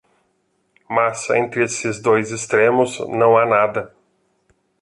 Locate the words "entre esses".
1.29-2.01